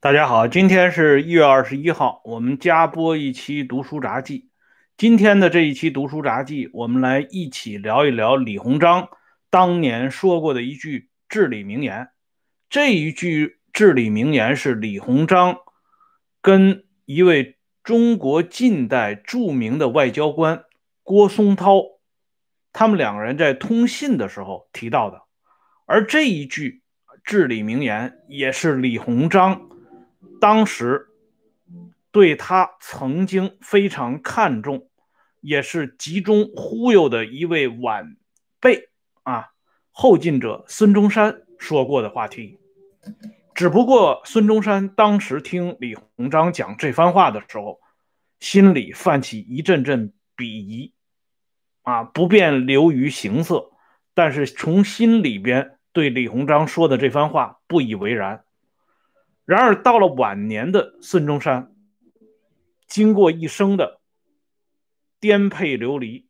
[0.00, 4.48] 大家好，今天是一月二十一号，我们加播一期读书杂记。
[4.96, 9.08] 今天的这一期读书杂记，我们来一起聊一聊李鸿章
[9.50, 12.10] 当年说过的一句至理名言。
[12.70, 15.56] 这一句至理名言是李鸿章
[16.40, 20.62] 跟一位中国近代著名的外交官
[21.02, 21.82] 郭松涛，
[22.72, 25.22] 他们两个人在通信的时候提到的。
[25.86, 26.82] 而这一句
[27.24, 29.62] 至理名言，也是李鸿章。
[30.40, 31.08] 当时
[32.10, 34.88] 对他曾经非常看重，
[35.40, 38.16] 也是集中忽悠的一位晚
[38.60, 38.88] 辈
[39.22, 39.50] 啊，
[39.90, 42.58] 后进者孙中山说过的话题。
[43.54, 47.80] 只不过孙中山当时听李鸿章讲这番话的时候，
[48.38, 50.92] 心里泛起一阵阵鄙夷，
[51.82, 53.72] 啊，不便流于形色，
[54.14, 58.44] 但是从心里边对李鸿章说的这番话不以为然。
[59.48, 61.74] 然而，到了晚年的孙中山，
[62.86, 63.98] 经过一生的
[65.20, 66.28] 颠沛流离，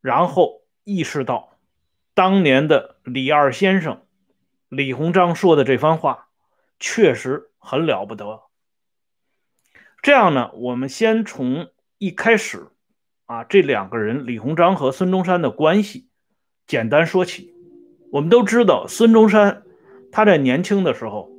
[0.00, 1.58] 然后意识到，
[2.14, 4.06] 当年的李二先生
[4.68, 6.28] 李鸿章说的这番话
[6.78, 8.42] 确实很了不得。
[10.02, 12.68] 这样呢，我们先从一开始
[13.26, 16.08] 啊，这两个人李鸿章和孙中山的关系
[16.64, 17.52] 简单说起。
[18.12, 19.64] 我们都知道，孙中山。
[20.12, 21.30] 他在年轻的时候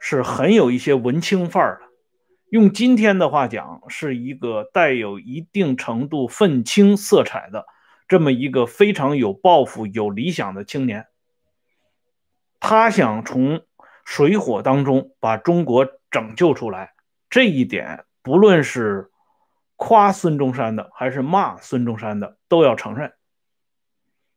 [0.00, 1.86] 是很有一些文青范儿的，
[2.48, 7.66] 用今天的话讲，是一个带有一定程度愤青色彩的
[8.08, 11.06] 这么一个非常有抱负、有理想的青年。
[12.60, 13.62] 他想从
[14.06, 16.94] 水火当中把中国拯救出来，
[17.28, 19.10] 这一点不论是
[19.76, 23.12] 夸孙中山的还是骂孙中山的都要承认。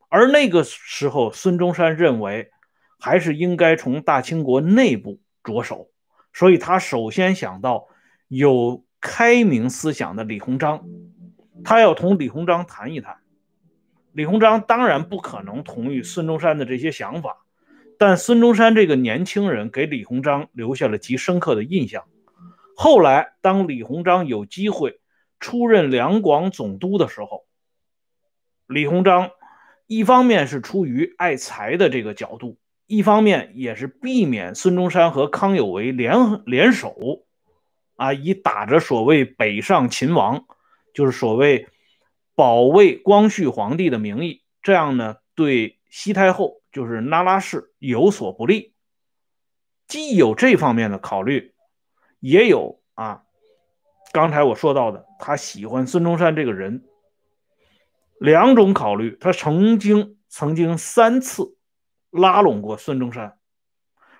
[0.09, 2.51] 而那个时候，孙中山认为。
[2.99, 5.89] 还是应该从大清国内部着手，
[6.33, 7.87] 所以他首先想到
[8.27, 10.85] 有开明思想的李鸿章，
[11.63, 13.17] 他要同李鸿章谈一谈。
[14.11, 17.37] 李鸿章当然不可能同意孙中山的这些想法，
[17.97, 22.03] 但孙中山这个年轻人给李鸿章留下了极深刻的印象。
[22.75, 24.99] 后来，当李鸿章有机会
[25.39, 27.45] 出任两广总督的时候，
[28.67, 29.31] 李鸿章
[29.87, 32.57] 一方面是出于爱才的这个角度。
[32.89, 37.23] 一方面也是避免孙中山和康有为联联手，
[37.95, 40.45] 啊，以打着所谓北上勤王，
[40.91, 41.67] 就是所谓
[42.33, 48.73] 保卫光绪皇帝的名义，这样呢对西太后就是那拉氏有所不利。
[49.87, 51.53] 既有这方面的考虑，
[52.19, 53.21] 也有啊，
[54.11, 56.83] 刚才我说到的，他喜欢孙中山这个人，
[58.19, 61.55] 两种考虑，他曾经曾经三次。
[62.09, 63.37] 拉拢过孙中山，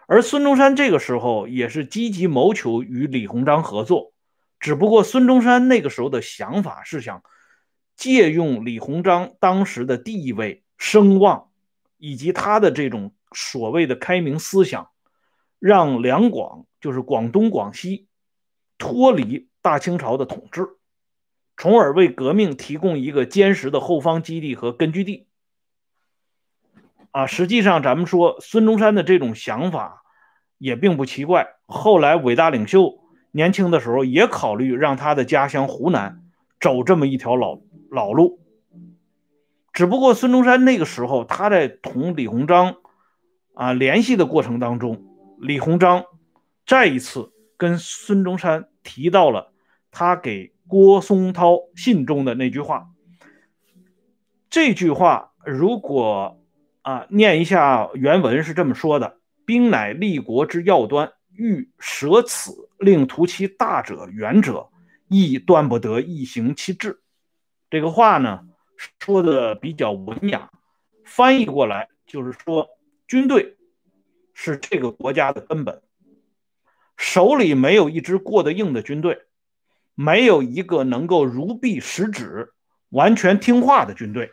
[0.05, 4.13] 而孙中山这个时候也是积极谋求与李鸿章合作，
[4.59, 7.23] 只不过孙中山那个时候的想法是想
[7.95, 11.50] 借用李鸿章当时的地位、声望
[11.97, 14.89] 以及他的这种所谓的开明思想，
[15.59, 18.07] 让两广就是广东、广西
[18.77, 20.67] 脱离大清朝的统治，
[21.57, 25.27] 从而为革命提供一个坚实的后方基地和根据地。
[27.12, 30.03] 啊，实际上咱们说孙中山的这种想法
[30.59, 31.56] 也并不奇怪。
[31.66, 33.00] 后来伟大领袖
[33.31, 36.22] 年轻的时候也考虑让他的家乡湖南
[36.59, 37.59] 走这么一条老
[37.90, 38.40] 老路。
[39.74, 42.75] 只不过孙中山那个时候他在同李鸿章
[43.56, 45.03] 啊联系的过程当中，
[45.40, 46.06] 李鸿章
[46.68, 49.52] 再一次跟孙中山提到了
[49.90, 52.90] 他给郭松涛信中的那句话。
[54.48, 56.36] 这句话如果。
[56.81, 64.69] 啊，念一下原文是这么说的：“兵乃立国之要端，欲舍此，令图其大者远者，
[65.07, 67.01] 亦断不得一行其志。”
[67.69, 68.47] 这个话呢，
[69.00, 70.50] 说的比较文雅，
[71.04, 72.68] 翻译过来就是说，
[73.07, 73.57] 军队
[74.33, 75.81] 是这个国家的根本，
[76.95, 79.24] 手里没有一支过得硬的军队，
[79.95, 82.54] 没有一个能够如臂使指、
[82.89, 84.31] 完全听话的军队。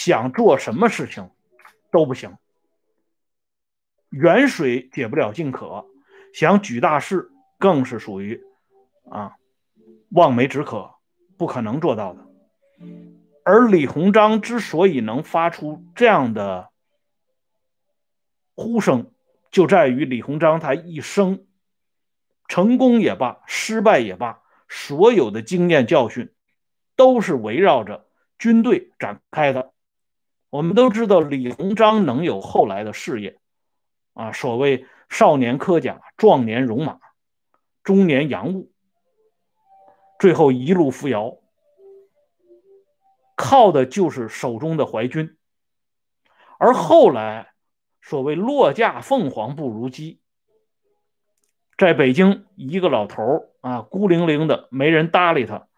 [0.00, 1.28] 想做什么事情
[1.90, 2.36] 都不行，
[4.10, 5.86] 远水解不了近渴，
[6.32, 8.40] 想举大事更是属于
[9.10, 9.34] 啊
[10.10, 10.94] 望梅止渴，
[11.36, 12.24] 不可能做到的。
[13.42, 16.70] 而李鸿章之所以能发出这样的
[18.54, 19.10] 呼声，
[19.50, 21.44] 就在于李鸿章他一生
[22.46, 26.32] 成功也罢，失败也罢，所有的经验教训
[26.94, 28.06] 都是围绕着
[28.38, 29.72] 军队展开的。
[30.50, 33.38] 我们都知道李鸿章能有后来的事业，
[34.14, 36.98] 啊，所谓少年科甲，壮年戎马，
[37.82, 38.72] 中年洋务，
[40.18, 41.36] 最后一路扶摇，
[43.36, 45.36] 靠的就是手中的淮军。
[46.58, 47.52] 而后来，
[48.00, 50.20] 所谓落架凤凰不如鸡，
[51.76, 55.68] 在北京一个老头啊，孤零零的，没人搭理他，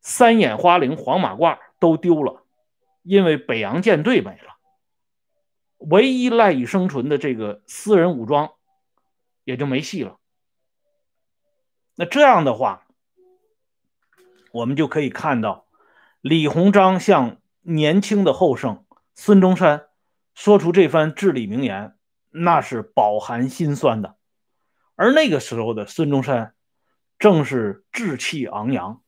[0.00, 2.44] 三眼花翎、黄马褂都丢了，
[3.02, 4.56] 因为北洋舰队没了，
[5.78, 8.50] 唯一赖以生存的这个私人武装
[9.44, 10.18] 也就没戏了。
[11.94, 12.86] 那这样的话，
[14.52, 15.66] 我们就可以看到
[16.20, 18.84] 李鸿章向年轻的后生
[19.14, 19.86] 孙中山。
[20.34, 21.96] 说出这番至理名言，
[22.30, 24.16] 那是饱含心酸的。
[24.94, 26.54] 而那个时候的孙中山，
[27.18, 29.02] 正是志气昂扬，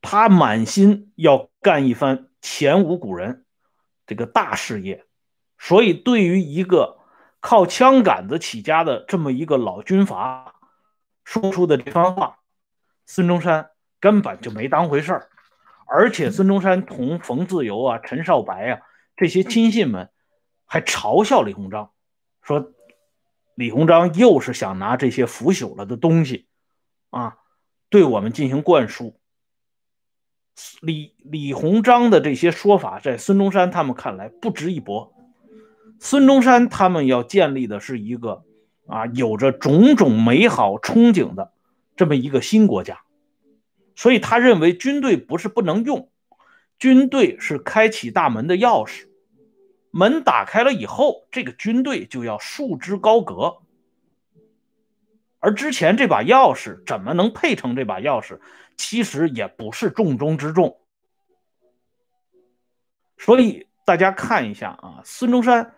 [0.00, 3.44] 他满心要干一番前无古人
[4.06, 5.04] 这个大事业。
[5.58, 6.98] 所以，对于一个
[7.40, 10.54] 靠枪杆子起家的这么一个老军阀，
[11.24, 12.38] 说出的这番话，
[13.04, 13.70] 孙中山
[14.00, 15.28] 根本就没当回事儿。
[15.86, 18.80] 而且，孙中山同冯自由啊、陈少白啊。
[19.16, 20.08] 这些亲信们
[20.64, 21.90] 还嘲笑李鸿章，
[22.40, 22.72] 说
[23.54, 26.48] 李鸿章又是想拿这些腐朽了的东西
[27.10, 27.36] 啊，
[27.90, 29.19] 对我们进行灌输。
[30.80, 35.12] 李李鸿章的这些说法，在孙中山他们看来不值一驳。
[35.98, 38.42] 孙中山他们要建立的是一个
[38.86, 41.52] 啊，有着种种美好憧憬的
[41.96, 43.00] 这么一个新国家，
[43.94, 46.08] 所以他认为军队不是不能用，
[46.78, 49.06] 军队是开启大门的钥匙。
[49.90, 53.58] 门打开了以后，这个军队就要束之高阁。
[55.40, 58.40] 而之前这把钥匙怎么能配成这把钥匙，
[58.76, 60.80] 其实也不是重中之重。
[63.18, 65.74] 所以大家看一下啊，孙中山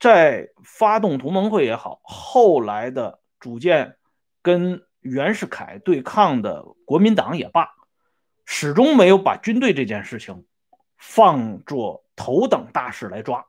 [0.00, 3.96] 在发动同盟会也好，后来的组建
[4.42, 7.68] 跟袁世凯对抗的国民党也罢，
[8.44, 10.44] 始终没有把军队这件事情
[10.96, 12.02] 放作。
[12.18, 13.44] 头等大事来抓，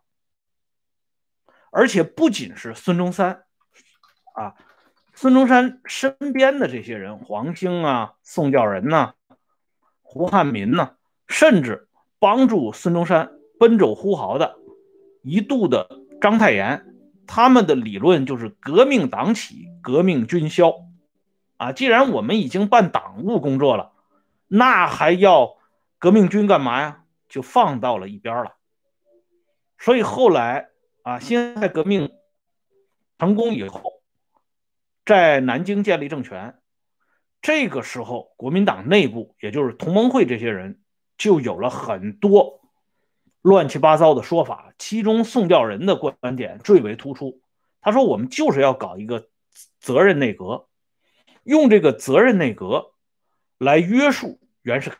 [1.72, 3.46] 而且不仅是孙中山
[4.36, 4.56] 啊，
[5.20, 9.16] 孙中山身边的这些人，黄兴啊、宋教仁呐、
[10.04, 10.92] 胡汉民呐，
[11.28, 11.88] 甚至
[12.20, 14.60] 帮助孙中山奔走呼号的
[15.24, 15.90] 一度的
[16.22, 16.86] 章太炎，
[17.26, 20.76] 他们的理论就是革命党起，革命军消
[21.58, 21.72] 啊。
[21.72, 23.94] 既然我们已经办党务工作了，
[24.48, 25.58] 那还要
[25.98, 27.06] 革命军干嘛呀？
[27.28, 28.54] 就放到了一边了。
[29.80, 30.70] 所以后来
[31.02, 32.12] 啊，辛亥革命
[33.18, 33.97] 成功以后，
[35.08, 36.60] 在南京建立政权，
[37.42, 40.82] 这个时候国民党内部，也就是同盟会这些人，
[41.18, 42.60] 就有了很多
[43.42, 44.74] 乱七八糟的说法。
[44.78, 47.42] 其中宋教仁的观点最为突出。
[47.82, 49.30] 他说：“我们就是要搞一个
[49.80, 50.68] 责任内阁，
[51.44, 52.92] 用这个责任内阁
[53.58, 54.98] 来约束袁世凯，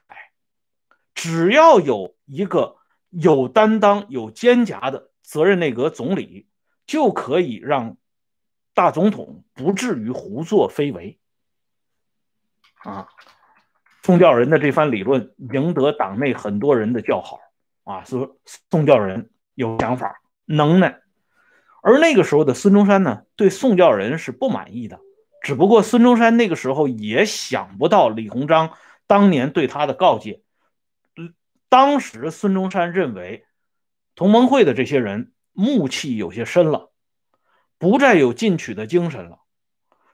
[1.14, 2.78] 只要有一个。”
[3.10, 6.46] 有担当、有肩胛的责任内阁总理，
[6.86, 7.96] 就可以让
[8.78, 11.18] 大总统不至于胡作非为。
[12.76, 13.08] 啊，
[14.04, 17.40] 宋教仁的这番理论赢得党内很多人的叫好。
[17.86, 18.38] 啊，说
[18.70, 21.00] 宋教仁有想法、能耐。
[21.82, 25.00] 而那个时候的孙中山呢，对宋教仁是不满意的。
[25.42, 28.74] 只不过孙中山那个时候也想不到李鸿章
[29.08, 30.44] 当年对他的告诫。
[31.68, 33.44] 当时孙中山认为，
[34.14, 36.92] 同盟会的这些人暮气有些深了，
[37.78, 39.40] 不再有进取的精神了。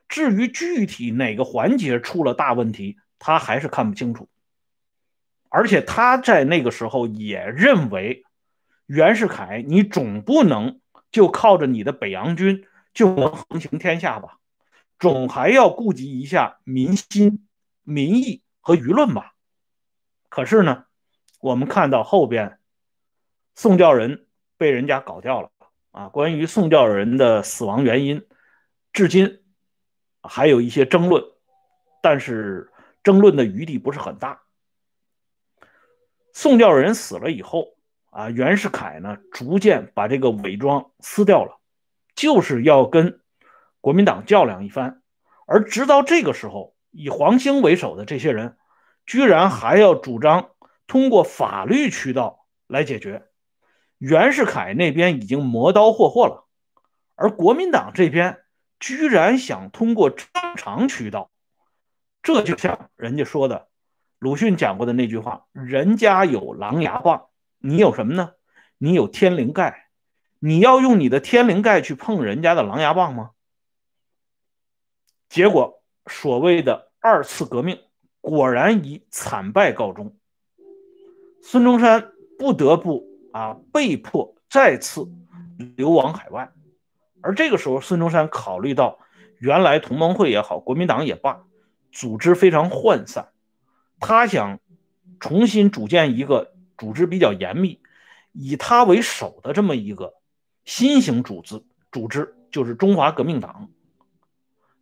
[0.07, 4.29] 至于具体哪个环节出了大问题，他还是看不清楚。
[5.49, 8.23] 而且他在那个时候也认为，
[8.85, 10.79] 袁世凯，你总不能
[11.11, 14.39] 就靠着你的北洋军就能横行天下吧？
[14.99, 17.47] 总还要顾及一下民心、
[17.83, 19.33] 民意和舆论吧？
[20.29, 20.85] 可是呢？
[21.39, 22.57] 我们看到后边，
[23.53, 24.25] 宋教仁
[24.57, 25.51] 被人家搞掉了
[25.93, 26.09] 啊！
[26.09, 28.25] 关于宋教仁的死亡原因，
[28.91, 29.43] 至今
[30.21, 31.23] 还有一些争论，
[32.01, 32.71] 但是
[33.03, 34.41] 争论的余地不是很大。
[36.33, 37.77] 宋教仁死了以后
[38.09, 41.59] 啊，袁世凯呢逐渐把这个伪装撕掉了，
[42.15, 43.21] 就是要跟
[43.79, 45.01] 国民党较量一番。
[45.45, 48.57] 而直到这个时候，以黄兴为首的这些人，
[49.05, 50.49] 居然还要主张。
[50.85, 53.23] 通过法律渠道来解决，
[54.03, 56.43] 袁世凯那边已经磨刀霍霍了，
[57.15, 58.43] 而国民党这边
[58.77, 61.31] 居然想通过正常渠道，
[62.21, 63.69] 这就像人家说的，
[64.19, 67.27] 鲁迅讲过的那句话：“人家有狼牙棒，
[67.59, 68.33] 你有什么呢？
[68.77, 69.87] 你有天灵盖，
[70.39, 73.31] 你要用你的天灵盖去碰人家的狼牙棒吗？
[75.29, 77.79] 结果，所谓的二次革命
[78.19, 80.17] 果然以惨败告终。
[81.41, 85.09] 孙中山不得不啊，被迫再次
[85.75, 86.51] 流亡海外。
[87.21, 88.99] 而这个时候，孙中山考虑到
[89.39, 91.43] 原来同盟会也好，国民党也罢，
[91.91, 93.29] 组织非常涣散，
[93.99, 94.59] 他想
[95.19, 97.79] 重新组建一个组织比较严密、
[98.33, 100.13] 以他为首的这么一个
[100.65, 103.69] 新型组织，组织就是中华革命党。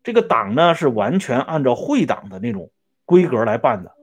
[0.04, 2.72] 这个党呢是完全按照会党的那种
[3.06, 3.96] 规格来办的，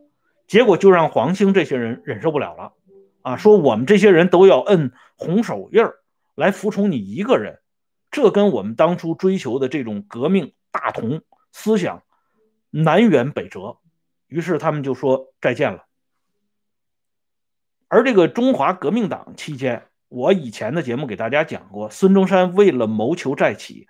[0.46, 2.72] 结果就让黄兴这些人忍受不了了，
[3.22, 5.96] 啊，说我们这些人都要摁红手印儿
[6.34, 7.60] 来服从你一个人，
[8.10, 11.22] 这跟我们当初追求的这种革命大同
[11.52, 12.02] 思想
[12.70, 13.78] 南辕北辙，
[14.26, 15.84] 于是他们就说再见了。
[17.88, 23.88] 而这个中华革命党期间，我以前的节目给大家讲过，孙中山为了谋求再起，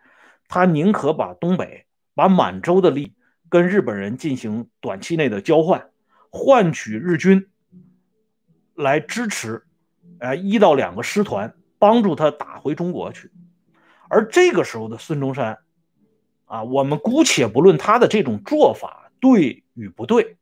[0.49, 1.85] 他宁可把东北。
[2.15, 3.15] 把满洲的力
[3.49, 5.89] 跟日本人进行短期内的交换，
[6.31, 7.47] 换取日军
[8.79, 9.63] 来支持，
[10.21, 13.31] 呃，一到两个师团帮助他打回中国去。
[14.09, 15.59] 而这个时候的孙中山，
[16.47, 20.39] 啊，我们姑且不论他的这种做法对与不对，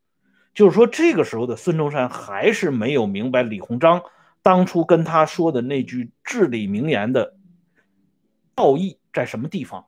[0.54, 4.02] 就是说这个时候的孙中山还是没有明白李鸿章
[4.42, 7.34] 当初跟他说的那句至理名言的
[8.54, 9.86] 道义在什么地方，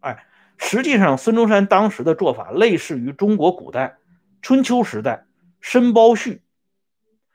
[0.00, 0.26] 哎。
[0.58, 3.96] 实际上，孙中山当时的做法类似于中国古代
[4.42, 5.26] 春秋时代
[5.60, 6.38] 申包胥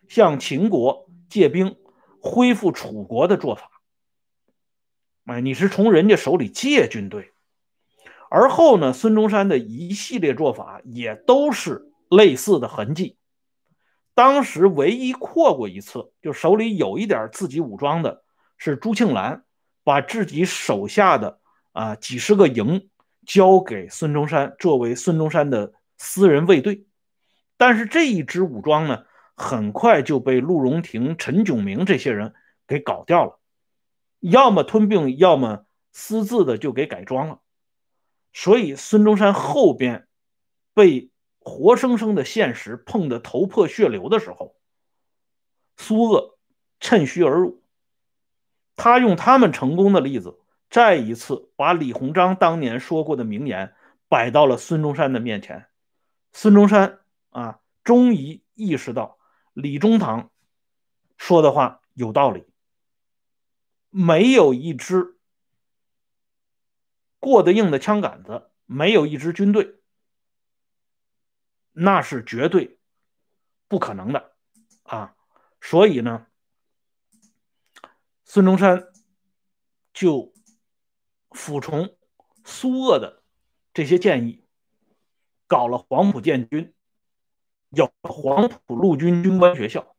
[0.07, 1.75] 向秦国借兵
[2.21, 3.69] 恢复楚国的做法。
[5.25, 7.31] 哎，你是从人家手里借军队，
[8.29, 13.17] 而后呢，孙中山的一系列做法也都是类似的痕迹。
[14.13, 18.23] 当时唯一扩过一次，就手里有一点自己武装的，
[18.57, 19.43] 是朱庆澜
[19.83, 21.39] 把自己手下的
[21.71, 22.89] 啊几十个营。
[23.25, 26.85] 交给孙中山作为孙中山的私人卫队，
[27.57, 29.03] 但是这一支武装呢，
[29.37, 32.33] 很快就被陆荣廷、陈炯明这些人
[32.67, 33.39] 给搞掉了，
[34.19, 37.39] 要么吞并，要么私自的就给改装了。
[38.33, 40.07] 所以孙中山后边
[40.73, 44.55] 被活生生的现实碰得头破血流的时候，
[45.77, 46.37] 苏鄂
[46.79, 47.63] 趁虚而入，
[48.75, 50.39] 他用他们成功的例子。
[50.69, 53.73] 再一次把李鸿章当年说过的名言
[54.09, 55.67] 摆到了孙中山的面前，
[56.33, 59.16] 孙中山啊，终于意识到
[59.59, 60.31] 李中堂
[61.17, 62.45] 说的话有道理。
[63.89, 65.17] 没有一支
[67.19, 69.79] 过得硬的枪杆子，没有一支军队，
[71.71, 72.79] 那是绝对
[73.67, 74.35] 不可能的
[74.83, 75.15] 啊！
[75.59, 76.27] 所以呢，
[78.23, 78.93] 孙中山
[79.91, 80.33] 就。
[81.31, 81.95] 服从
[82.45, 83.21] 苏鄂的
[83.71, 84.43] 这些建议，
[85.45, 86.73] 搞了黄埔建军，
[87.75, 89.95] 叫黄埔陆军军官学校。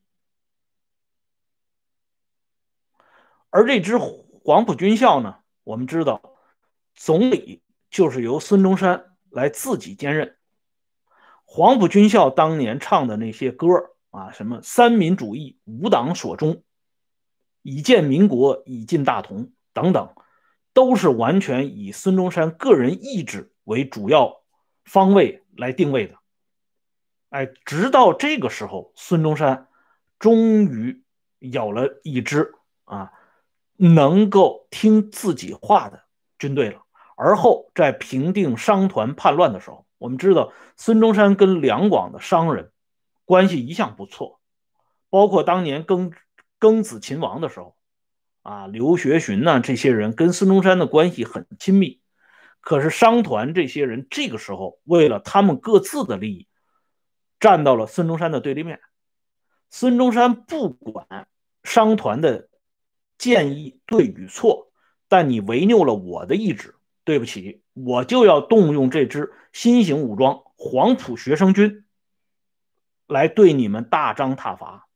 [3.50, 6.22] 而这支黄埔军校呢，我们知道，
[6.94, 10.36] 总理就是由孙中山来自己兼任。
[11.44, 13.66] 黄埔军校当年唱的那些歌
[14.10, 16.62] 啊，什么“三民主义，五党所宗，
[17.62, 20.14] 以建民国，以进大同”等等。
[20.74, 24.44] 都是完全以孙中山个人意志为主要
[24.84, 26.14] 方位来定位的，
[27.30, 29.68] 哎，直到这个时候，孙中山
[30.18, 31.02] 终于
[31.38, 32.54] 有了一支
[32.84, 33.12] 啊
[33.76, 36.02] 能够听自己话的
[36.38, 36.82] 军队了。
[37.16, 42.72] 而后在平定商团叛乱的时候，我们知道孙中山跟两广的商人
[43.24, 44.40] 关系一向不错，
[45.10, 46.12] 包括当年庚
[46.60, 47.76] 庚子秦王的时候。
[48.42, 49.60] 啊，刘学询呢？
[49.60, 52.00] 这些人跟孙中山的关系很亲密，
[52.62, 56.46] 可是商团这些人这个时候为了他们各自的利益，
[57.40, 58.80] 站到了孙中山的对立面。
[59.70, 61.28] 孙中山不管
[61.62, 62.48] 商团的
[63.18, 64.70] 建议对与错，
[65.08, 71.84] 但你违拗了我的意志，对不起，我就要动用这支新型武装黄埔学生军
[73.06, 74.86] 来对你们大张挞伐。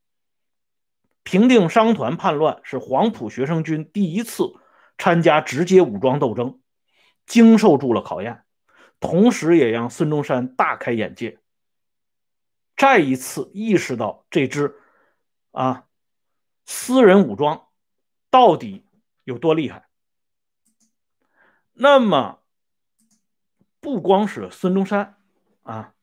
[1.24, 4.54] 平定商团叛乱是黄埔学生军第一次
[4.98, 6.60] 参加直接武装斗争，
[7.26, 8.42] 经受住了考验，
[8.98, 11.38] 同时也让孙中山大开眼界，
[12.82, 14.74] 再一次意识到这支
[15.52, 15.86] 啊
[16.66, 17.68] 私人武装
[18.28, 18.84] 到底
[19.22, 19.88] 有多厉害。
[21.74, 22.42] 那么，
[23.78, 25.16] 不光是孙中山
[25.62, 25.94] 啊。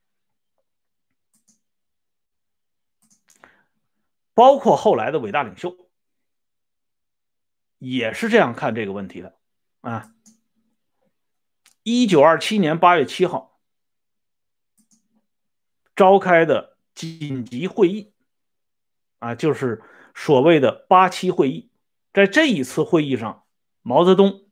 [4.34, 5.76] 包括后来的伟大领袖，
[7.78, 9.38] 也是这样看这个问题的
[9.82, 10.16] 啊。
[11.84, 13.49] 一九二七年八月七号
[16.00, 18.14] 召开的紧急会议
[19.18, 19.84] 啊，就是
[20.16, 21.70] 所谓的八七会议。
[22.14, 23.44] 在这一次会议上，
[23.82, 24.46] 毛泽东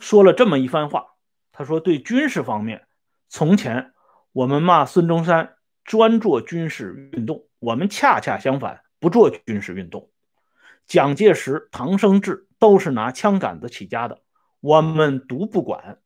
[0.00, 1.14] 说了这么一番话。
[1.52, 2.88] 他说：“对军事方面，
[3.28, 3.92] 从前
[4.32, 10.10] 我们骂孙中山专做军事运动，我们恰恰相反，不做军事运动。
[10.88, 14.22] 蒋介石、唐生智都是拿枪杆子起家的，
[14.58, 16.00] 我们独不管。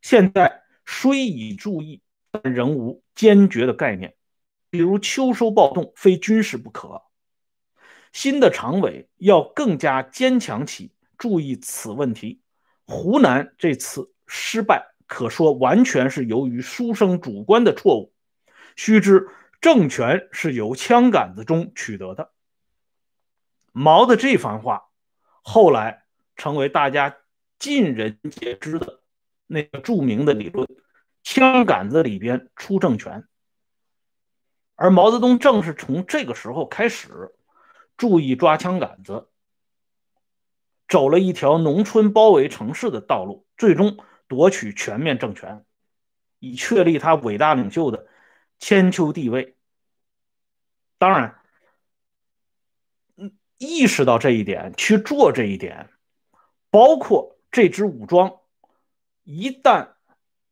[0.00, 2.00] 现在虽已注意，
[2.42, 4.14] 仍无坚决的概念。
[4.70, 7.02] 比如秋收暴动，非军事不可。
[8.12, 12.40] 新的常委要更加坚强起，注意此问题。
[12.86, 18.12] 湖南这次失败。”可说完全是由于书生主观的错误。
[18.76, 19.26] 须知
[19.60, 22.30] 政权是由枪杆子中取得的。
[23.72, 24.84] 毛的这番话，
[25.42, 26.04] 后来
[26.36, 27.16] 成为大家
[27.58, 29.00] 尽人皆知的
[29.48, 30.68] 那个著名的理论：
[31.32, 33.24] 枪杆子里边出政权。
[34.74, 37.32] 而毛泽东正是从这个时候开始，
[37.96, 39.28] 注意抓枪杆子，
[40.88, 43.96] 走了一条农村包围城市的道路，最终。
[44.26, 45.64] 夺取全面政权，
[46.38, 48.06] 以确立他伟大领袖的
[48.60, 49.56] 千秋地位。
[50.98, 51.40] 当然，
[53.58, 55.90] 意识到这一点，去做这一点，
[56.70, 58.38] 包括这支武装，
[59.24, 59.94] 一旦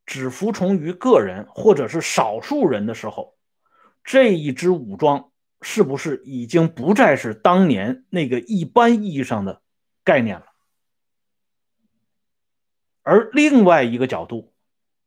[0.08, 3.36] 只服从于个人或者是少数人的时候，
[4.02, 9.60] 这一支武装是不是已经不再是当年那个一般意义上的
[10.02, 10.46] 概念了？
[13.02, 14.54] 而另外一个角度，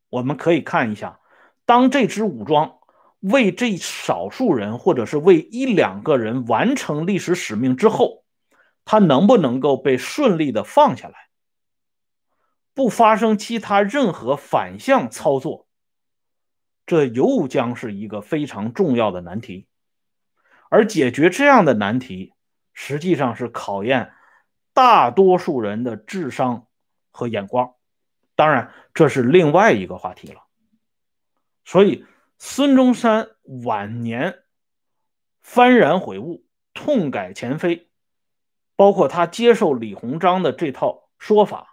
[0.09, 1.19] 我们可以看一下，
[1.65, 2.77] 当这支武装
[3.21, 8.23] 为这少数人或者是为一两个人完成历史使命之后，
[8.85, 11.30] 他能不能够被顺利的放下来，
[12.73, 15.67] 不发生其他任何反向操作，
[16.85, 19.67] 这又将是一个非常重要的难题。
[20.69, 22.33] 而解决这样的难题，
[22.73, 24.13] 实际上是考验
[24.73, 26.67] 大多数人的智商
[27.11, 27.73] 和眼光。
[28.35, 30.43] 当然，这是另外一个话题了。
[31.65, 32.05] 所以，
[32.39, 33.27] 孙中山
[33.65, 34.39] 晚年
[35.45, 37.89] 幡然悔悟、痛改前非，
[38.75, 41.70] 包括他接受李鸿章的这套说法，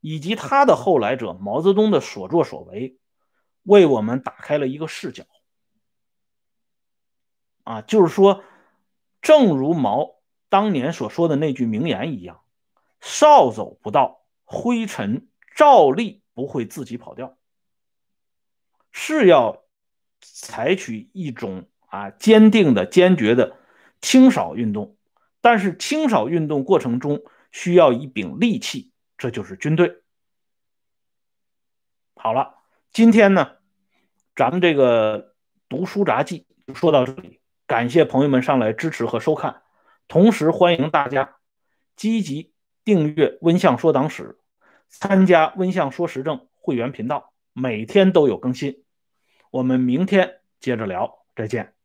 [0.00, 2.98] 以及他的后来者毛泽东的所作所为，
[3.62, 5.24] 为我们打开了一个视角。
[7.64, 8.42] 啊，就是说，
[9.20, 10.16] 正如毛
[10.48, 12.40] 当年所说的那句名言一样
[13.00, 17.36] ：“少走不到，灰尘。”照例不会自己跑掉，
[18.92, 19.64] 是要
[20.20, 23.56] 采取一种啊坚定的、坚决的
[24.00, 24.96] 清扫运动，
[25.40, 30.02] 但是清扫运动过程中需要一柄利器，这就是军队。
[32.14, 32.54] 好了，
[32.92, 33.56] 今天呢，
[34.34, 35.34] 咱们这个
[35.68, 39.62] 读书杂记就说到这里，感谢朋友们上来支持和收看，
[40.06, 41.36] 同时欢迎大家
[41.96, 42.54] 积极
[42.84, 44.38] 订阅温相说党史。
[44.88, 48.84] 参加温相说时政会员频道，每天都有更新。
[49.50, 51.77] 我们明天接着聊，再见。